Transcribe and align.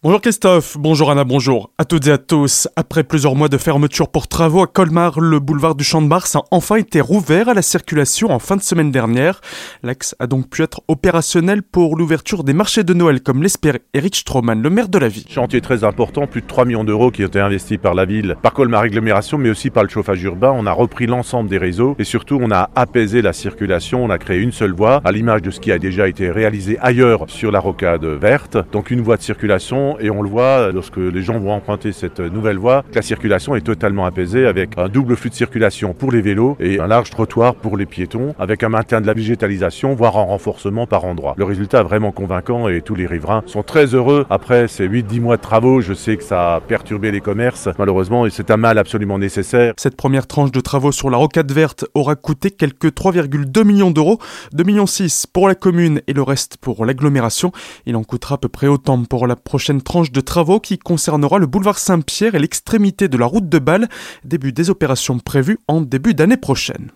Bonjour 0.00 0.20
Christophe, 0.20 0.76
bonjour 0.78 1.10
Anna, 1.10 1.24
bonjour 1.24 1.72
à 1.76 1.84
toutes 1.84 2.06
et 2.06 2.12
à 2.12 2.18
tous. 2.18 2.68
Après 2.76 3.02
plusieurs 3.02 3.34
mois 3.34 3.48
de 3.48 3.58
fermeture 3.58 4.08
pour 4.08 4.28
travaux 4.28 4.62
à 4.62 4.68
Colmar, 4.68 5.18
le 5.18 5.40
boulevard 5.40 5.74
du 5.74 5.82
Champ 5.82 6.00
de 6.00 6.06
Mars 6.06 6.36
a 6.36 6.42
enfin 6.52 6.76
été 6.76 7.00
rouvert 7.00 7.48
à 7.48 7.54
la 7.54 7.62
circulation 7.62 8.30
en 8.30 8.38
fin 8.38 8.54
de 8.54 8.62
semaine 8.62 8.92
dernière. 8.92 9.40
L'axe 9.82 10.14
a 10.20 10.28
donc 10.28 10.50
pu 10.50 10.62
être 10.62 10.82
opérationnel 10.86 11.64
pour 11.64 11.96
l'ouverture 11.96 12.44
des 12.44 12.52
marchés 12.52 12.84
de 12.84 12.94
Noël 12.94 13.20
comme 13.20 13.42
l'espérait 13.42 13.82
Eric 13.92 14.14
Stroman, 14.14 14.62
le 14.62 14.70
maire 14.70 14.88
de 14.88 14.98
la 14.98 15.08
ville. 15.08 15.24
Chantier 15.28 15.60
très 15.60 15.82
important, 15.82 16.28
plus 16.28 16.42
de 16.42 16.46
3 16.46 16.64
millions 16.64 16.84
d'euros 16.84 17.10
qui 17.10 17.24
ont 17.24 17.26
été 17.26 17.40
investis 17.40 17.78
par 17.78 17.94
la 17.94 18.04
ville, 18.04 18.36
par 18.40 18.52
Colmar 18.52 18.82
Agglomération, 18.82 19.36
mais 19.36 19.50
aussi 19.50 19.70
par 19.70 19.82
le 19.82 19.88
chauffage 19.88 20.22
urbain. 20.22 20.54
On 20.54 20.66
a 20.66 20.72
repris 20.72 21.06
l'ensemble 21.06 21.50
des 21.50 21.58
réseaux 21.58 21.96
et 21.98 22.04
surtout 22.04 22.38
on 22.40 22.52
a 22.52 22.70
apaisé 22.76 23.20
la 23.20 23.32
circulation, 23.32 24.04
on 24.04 24.10
a 24.10 24.18
créé 24.18 24.38
une 24.38 24.52
seule 24.52 24.74
voie 24.74 25.00
à 25.04 25.10
l'image 25.10 25.42
de 25.42 25.50
ce 25.50 25.58
qui 25.58 25.72
a 25.72 25.80
déjà 25.80 26.06
été 26.06 26.30
réalisé 26.30 26.78
ailleurs 26.80 27.24
sur 27.26 27.50
la 27.50 27.58
rocade 27.58 28.04
verte. 28.04 28.58
Donc 28.70 28.92
une 28.92 29.00
voie 29.00 29.16
de 29.16 29.22
circulation 29.22 29.87
et 30.00 30.10
on 30.10 30.22
le 30.22 30.28
voit 30.28 30.70
lorsque 30.72 30.96
les 30.98 31.22
gens 31.22 31.38
vont 31.38 31.52
emprunter 31.52 31.92
cette 31.92 32.20
nouvelle 32.20 32.58
voie, 32.58 32.84
la 32.94 33.02
circulation 33.02 33.54
est 33.54 33.62
totalement 33.62 34.04
apaisée 34.04 34.46
avec 34.46 34.76
un 34.76 34.88
double 34.88 35.16
flux 35.16 35.30
de 35.30 35.34
circulation 35.34 35.94
pour 35.94 36.12
les 36.12 36.20
vélos 36.20 36.56
et 36.60 36.80
un 36.80 36.86
large 36.86 37.10
trottoir 37.10 37.54
pour 37.54 37.76
les 37.76 37.86
piétons 37.86 38.34
avec 38.38 38.62
un 38.62 38.68
maintien 38.68 39.00
de 39.00 39.06
la 39.06 39.14
végétalisation, 39.14 39.94
voire 39.94 40.16
un 40.16 40.22
renforcement 40.22 40.86
par 40.86 41.04
endroit. 41.04 41.34
Le 41.36 41.44
résultat 41.44 41.80
est 41.80 41.84
vraiment 41.84 42.12
convaincant 42.12 42.68
et 42.68 42.82
tous 42.82 42.94
les 42.94 43.06
riverains 43.06 43.42
sont 43.46 43.62
très 43.62 43.94
heureux. 43.94 44.26
Après 44.30 44.68
ces 44.68 44.88
8-10 44.88 45.20
mois 45.20 45.36
de 45.36 45.42
travaux, 45.42 45.80
je 45.80 45.94
sais 45.94 46.16
que 46.16 46.24
ça 46.24 46.56
a 46.56 46.60
perturbé 46.60 47.10
les 47.10 47.20
commerces, 47.20 47.68
malheureusement, 47.78 48.26
et 48.26 48.30
c'est 48.30 48.50
un 48.50 48.56
mal 48.56 48.78
absolument 48.78 49.18
nécessaire. 49.18 49.74
Cette 49.76 49.96
première 49.96 50.26
tranche 50.26 50.52
de 50.52 50.60
travaux 50.60 50.92
sur 50.92 51.10
la 51.10 51.16
rocade 51.16 51.50
verte 51.52 51.84
aura 51.94 52.16
coûté 52.16 52.50
quelques 52.50 52.88
3,2 52.88 53.64
millions 53.64 53.90
d'euros, 53.90 54.18
2 54.52 54.64
millions 54.64 54.86
6 54.86 55.26
pour 55.26 55.48
la 55.48 55.54
commune 55.54 56.00
et 56.06 56.12
le 56.12 56.22
reste 56.22 56.56
pour 56.58 56.84
l'agglomération. 56.84 57.52
Il 57.86 57.96
en 57.96 58.04
coûtera 58.04 58.36
à 58.36 58.38
peu 58.38 58.48
près 58.48 58.66
autant 58.66 59.02
pour 59.04 59.26
la 59.26 59.36
prochaine 59.36 59.77
tranche 59.80 60.12
de 60.12 60.20
travaux 60.20 60.60
qui 60.60 60.78
concernera 60.78 61.38
le 61.38 61.46
boulevard 61.46 61.78
Saint-Pierre 61.78 62.34
et 62.34 62.38
l'extrémité 62.38 63.08
de 63.08 63.16
la 63.16 63.26
route 63.26 63.48
de 63.48 63.58
Bâle, 63.58 63.88
début 64.24 64.52
des 64.52 64.70
opérations 64.70 65.18
prévues 65.18 65.58
en 65.68 65.80
début 65.80 66.14
d'année 66.14 66.36
prochaine. 66.36 66.90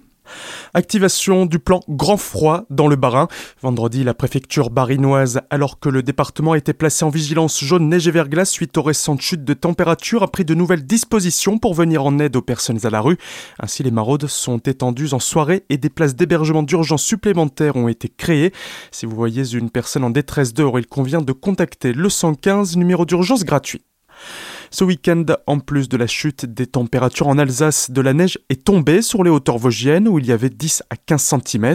Activation 0.74 1.46
du 1.46 1.58
plan 1.58 1.80
grand 1.88 2.16
froid 2.16 2.64
dans 2.70 2.88
le 2.88 2.96
Bas-Rhin. 2.96 3.28
Vendredi, 3.60 4.04
la 4.04 4.14
préfecture 4.14 4.70
barinoise, 4.70 5.42
alors 5.50 5.78
que 5.78 5.88
le 5.88 6.02
département 6.02 6.54
était 6.54 6.72
placé 6.72 7.04
en 7.04 7.10
vigilance 7.10 7.62
jaune 7.62 7.88
neige 7.88 8.08
et 8.08 8.10
verglas 8.10 8.46
suite 8.46 8.76
aux 8.78 8.82
récentes 8.82 9.20
chutes 9.20 9.44
de 9.44 9.54
température, 9.54 10.22
a 10.22 10.28
pris 10.28 10.44
de 10.44 10.54
nouvelles 10.54 10.84
dispositions 10.84 11.58
pour 11.58 11.74
venir 11.74 12.04
en 12.04 12.18
aide 12.18 12.36
aux 12.36 12.42
personnes 12.42 12.84
à 12.84 12.90
la 12.90 13.00
rue. 13.00 13.18
Ainsi, 13.60 13.82
les 13.82 13.90
maraudes 13.90 14.26
sont 14.26 14.58
étendues 14.58 15.12
en 15.12 15.18
soirée 15.18 15.64
et 15.68 15.76
des 15.76 15.90
places 15.90 16.16
d'hébergement 16.16 16.62
d'urgence 16.62 17.02
supplémentaires 17.02 17.76
ont 17.76 17.88
été 17.88 18.08
créées. 18.08 18.52
Si 18.90 19.06
vous 19.06 19.16
voyez 19.16 19.54
une 19.54 19.70
personne 19.70 20.04
en 20.04 20.10
détresse 20.10 20.54
dehors, 20.54 20.78
il 20.78 20.86
convient 20.86 21.20
de 21.20 21.32
contacter 21.32 21.92
le 21.92 22.08
115, 22.08 22.76
numéro 22.76 23.04
d'urgence 23.04 23.44
gratuit. 23.44 23.82
Ce 24.74 24.84
week-end, 24.84 25.26
en 25.46 25.58
plus 25.58 25.90
de 25.90 25.98
la 25.98 26.06
chute 26.06 26.46
des 26.46 26.66
températures 26.66 27.28
en 27.28 27.36
Alsace, 27.36 27.90
de 27.90 28.00
la 28.00 28.14
neige 28.14 28.38
est 28.48 28.64
tombée 28.64 29.02
sur 29.02 29.22
les 29.22 29.28
hauteurs 29.28 29.58
vosgiennes 29.58 30.08
où 30.08 30.18
il 30.18 30.24
y 30.24 30.32
avait 30.32 30.48
10 30.48 30.84
à 30.88 30.96
15 30.96 31.34
cm. 31.44 31.74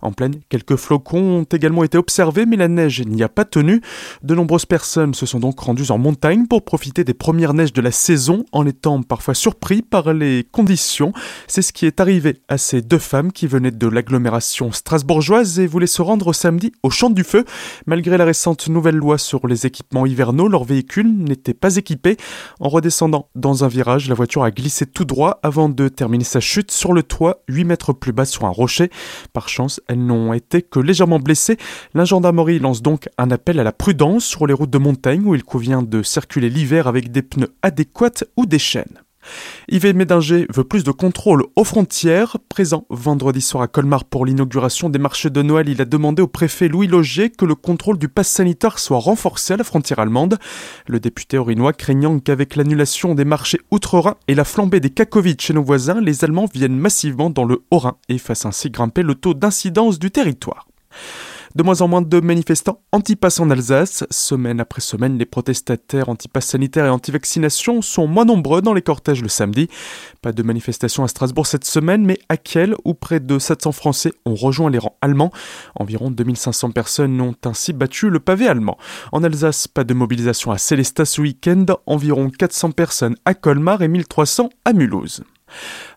En 0.00 0.12
pleine, 0.12 0.36
quelques 0.48 0.76
flocons 0.76 1.40
ont 1.40 1.42
également 1.42 1.82
été 1.82 1.98
observés, 1.98 2.46
mais 2.46 2.54
la 2.54 2.68
neige 2.68 3.02
n'y 3.02 3.24
a 3.24 3.28
pas 3.28 3.44
tenu. 3.44 3.80
De 4.22 4.36
nombreuses 4.36 4.64
personnes 4.64 5.12
se 5.12 5.26
sont 5.26 5.40
donc 5.40 5.58
rendues 5.58 5.90
en 5.90 5.98
montagne 5.98 6.46
pour 6.46 6.64
profiter 6.64 7.02
des 7.02 7.14
premières 7.14 7.52
neiges 7.52 7.72
de 7.72 7.80
la 7.80 7.90
saison 7.90 8.44
en 8.52 8.64
étant 8.64 9.02
parfois 9.02 9.34
surpris 9.34 9.82
par 9.82 10.14
les 10.14 10.46
conditions. 10.52 11.12
C'est 11.48 11.62
ce 11.62 11.72
qui 11.72 11.84
est 11.84 11.98
arrivé 11.98 12.42
à 12.46 12.58
ces 12.58 12.80
deux 12.80 13.00
femmes 13.00 13.32
qui 13.32 13.48
venaient 13.48 13.72
de 13.72 13.88
l'agglomération 13.88 14.70
strasbourgeoise 14.70 15.58
et 15.58 15.66
voulaient 15.66 15.88
se 15.88 16.00
rendre 16.00 16.32
samedi 16.32 16.70
au 16.84 16.90
Champ 16.90 17.10
du 17.10 17.24
Feu. 17.24 17.44
Malgré 17.86 18.16
la 18.16 18.24
récente 18.24 18.68
nouvelle 18.68 18.94
loi 18.94 19.18
sur 19.18 19.48
les 19.48 19.66
équipements 19.66 20.06
hivernaux, 20.06 20.46
leurs 20.46 20.62
véhicules 20.62 21.12
n'étaient 21.12 21.52
pas 21.52 21.74
équipés. 21.74 22.16
En 22.60 22.68
redescendant 22.68 23.28
dans 23.34 23.64
un 23.64 23.68
virage, 23.68 24.08
la 24.08 24.14
voiture 24.14 24.44
a 24.44 24.50
glissé 24.50 24.86
tout 24.86 25.04
droit 25.04 25.40
avant 25.42 25.68
de 25.68 25.88
terminer 25.88 26.24
sa 26.24 26.40
chute 26.40 26.70
sur 26.70 26.92
le 26.92 27.02
toit, 27.02 27.42
8 27.48 27.64
mètres 27.64 27.92
plus 27.92 28.12
bas 28.12 28.24
sur 28.24 28.44
un 28.44 28.50
rocher. 28.50 28.90
Par 29.32 29.48
chance, 29.48 29.80
elles 29.88 30.04
n'ont 30.04 30.32
été 30.32 30.62
que 30.62 30.80
légèrement 30.80 31.18
blessées. 31.18 31.56
La 31.94 32.04
gendarmerie 32.04 32.58
lance 32.58 32.82
donc 32.82 33.08
un 33.18 33.30
appel 33.30 33.60
à 33.60 33.64
la 33.64 33.72
prudence 33.72 34.24
sur 34.24 34.46
les 34.46 34.54
routes 34.54 34.70
de 34.70 34.78
montagne 34.78 35.24
où 35.24 35.34
il 35.34 35.44
convient 35.44 35.82
de 35.82 36.02
circuler 36.02 36.50
l'hiver 36.50 36.86
avec 36.86 37.12
des 37.12 37.22
pneus 37.22 37.54
adéquats 37.62 38.24
ou 38.36 38.46
des 38.46 38.58
chaînes. 38.58 39.05
Yves 39.68 39.94
Médinger 39.94 40.46
veut 40.54 40.64
plus 40.64 40.84
de 40.84 40.90
contrôle 40.90 41.44
aux 41.56 41.64
frontières. 41.64 42.36
Présent 42.48 42.86
vendredi 42.90 43.40
soir 43.40 43.62
à 43.62 43.68
Colmar 43.68 44.04
pour 44.04 44.26
l'inauguration 44.26 44.88
des 44.90 44.98
marchés 44.98 45.30
de 45.30 45.42
Noël, 45.42 45.68
il 45.68 45.80
a 45.82 45.84
demandé 45.84 46.22
au 46.22 46.26
préfet 46.26 46.68
Louis 46.68 46.86
Logier 46.86 47.30
que 47.30 47.44
le 47.44 47.54
contrôle 47.54 47.98
du 47.98 48.08
pass 48.08 48.28
sanitaire 48.28 48.78
soit 48.78 48.98
renforcé 48.98 49.54
à 49.54 49.56
la 49.56 49.64
frontière 49.64 49.98
allemande. 49.98 50.38
Le 50.86 51.00
député 51.00 51.38
orinois 51.38 51.72
craignant 51.72 52.18
qu'avec 52.18 52.56
l'annulation 52.56 53.14
des 53.14 53.24
marchés 53.24 53.60
outre-Rhin 53.70 54.16
et 54.28 54.34
la 54.34 54.44
flambée 54.44 54.80
des 54.80 54.90
cas 54.90 55.04
chez 55.38 55.54
nos 55.54 55.62
voisins, 55.62 56.00
les 56.00 56.24
Allemands 56.24 56.48
viennent 56.52 56.78
massivement 56.78 57.30
dans 57.30 57.44
le 57.44 57.62
Haut-Rhin 57.70 57.96
et 58.08 58.18
fassent 58.18 58.46
ainsi 58.46 58.70
grimper 58.70 59.02
le 59.02 59.14
taux 59.14 59.34
d'incidence 59.34 59.98
du 59.98 60.10
territoire. 60.10 60.66
De 61.56 61.62
moins 61.62 61.80
en 61.80 61.88
moins 61.88 62.02
de 62.02 62.20
manifestants 62.20 62.82
anti-pass 62.92 63.40
en 63.40 63.48
Alsace. 63.48 64.04
Semaine 64.10 64.60
après 64.60 64.82
semaine, 64.82 65.16
les 65.16 65.24
protestataires 65.24 66.10
anti-pass 66.10 66.54
et 66.54 66.80
anti-vaccination 66.82 67.80
sont 67.80 68.06
moins 68.06 68.26
nombreux 68.26 68.60
dans 68.60 68.74
les 68.74 68.82
cortèges 68.82 69.22
le 69.22 69.30
samedi. 69.30 69.66
Pas 70.20 70.32
de 70.32 70.42
manifestation 70.42 71.02
à 71.02 71.08
Strasbourg 71.08 71.46
cette 71.46 71.64
semaine, 71.64 72.04
mais 72.04 72.18
à 72.28 72.36
Kiel, 72.36 72.74
où 72.84 72.92
près 72.92 73.20
de 73.20 73.38
700 73.38 73.72
Français 73.72 74.12
ont 74.26 74.34
rejoint 74.34 74.68
les 74.68 74.76
rangs 74.76 74.98
allemands. 75.00 75.30
Environ 75.76 76.10
2500 76.10 76.72
personnes 76.72 77.18
ont 77.22 77.34
ainsi 77.46 77.72
battu 77.72 78.10
le 78.10 78.20
pavé 78.20 78.48
allemand. 78.48 78.76
En 79.10 79.24
Alsace, 79.24 79.66
pas 79.66 79.84
de 79.84 79.94
mobilisation 79.94 80.50
à 80.50 80.58
Célestat 80.58 81.06
ce 81.06 81.22
week-end. 81.22 81.64
Environ 81.86 82.28
400 82.28 82.72
personnes 82.72 83.16
à 83.24 83.32
Colmar 83.32 83.80
et 83.80 83.88
1300 83.88 84.50
à 84.66 84.74
Mulhouse. 84.74 85.22